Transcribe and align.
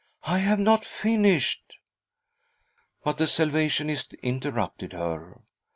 "I 0.35 0.39
have 0.39 0.57
not 0.57 0.83
finished" 0.83 1.75
But 3.03 3.19
the 3.19 3.27
Salvationist 3.27 4.15
interrupted 4.15 4.93
her. 4.93 5.41